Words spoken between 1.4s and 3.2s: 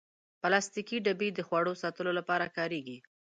خواړو ساتلو لپاره کارېږي.